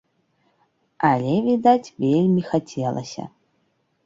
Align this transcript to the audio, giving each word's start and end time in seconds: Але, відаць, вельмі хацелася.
Але, 1.09 1.35
відаць, 1.49 1.93
вельмі 2.05 2.41
хацелася. 2.49 3.29